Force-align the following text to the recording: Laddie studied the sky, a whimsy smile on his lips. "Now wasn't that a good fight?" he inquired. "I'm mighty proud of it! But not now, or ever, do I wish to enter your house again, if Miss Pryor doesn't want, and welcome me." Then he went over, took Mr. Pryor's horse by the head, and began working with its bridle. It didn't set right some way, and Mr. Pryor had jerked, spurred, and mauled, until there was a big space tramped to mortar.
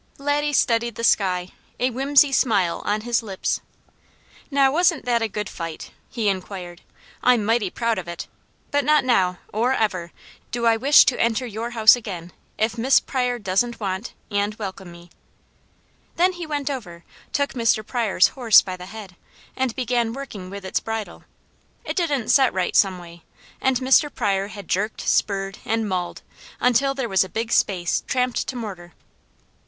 Laddie 0.17 0.51
studied 0.53 0.95
the 0.95 1.03
sky, 1.03 1.49
a 1.79 1.91
whimsy 1.91 2.31
smile 2.31 2.81
on 2.85 3.01
his 3.01 3.21
lips. 3.21 3.61
"Now 4.49 4.71
wasn't 4.71 5.05
that 5.05 5.21
a 5.21 5.27
good 5.27 5.47
fight?" 5.47 5.91
he 6.09 6.27
inquired. 6.27 6.81
"I'm 7.21 7.45
mighty 7.45 7.69
proud 7.69 7.99
of 7.99 8.07
it! 8.07 8.25
But 8.71 8.83
not 8.83 9.05
now, 9.05 9.37
or 9.53 9.73
ever, 9.73 10.11
do 10.49 10.65
I 10.65 10.75
wish 10.75 11.05
to 11.05 11.21
enter 11.21 11.45
your 11.45 11.69
house 11.77 11.95
again, 11.95 12.31
if 12.57 12.79
Miss 12.79 12.99
Pryor 12.99 13.37
doesn't 13.37 13.79
want, 13.79 14.13
and 14.31 14.55
welcome 14.55 14.91
me." 14.91 15.11
Then 16.15 16.33
he 16.33 16.47
went 16.47 16.71
over, 16.71 17.03
took 17.31 17.53
Mr. 17.53 17.85
Pryor's 17.85 18.29
horse 18.29 18.63
by 18.63 18.75
the 18.75 18.87
head, 18.87 19.15
and 19.55 19.75
began 19.75 20.13
working 20.13 20.49
with 20.49 20.65
its 20.65 20.79
bridle. 20.79 21.25
It 21.85 21.95
didn't 21.95 22.29
set 22.29 22.51
right 22.55 22.75
some 22.75 22.97
way, 22.97 23.21
and 23.61 23.77
Mr. 23.77 24.11
Pryor 24.11 24.47
had 24.47 24.67
jerked, 24.67 25.01
spurred, 25.01 25.59
and 25.63 25.87
mauled, 25.87 26.23
until 26.59 26.95
there 26.95 27.07
was 27.07 27.23
a 27.23 27.29
big 27.29 27.51
space 27.51 28.01
tramped 28.07 28.47
to 28.47 28.55
mortar. 28.55 28.95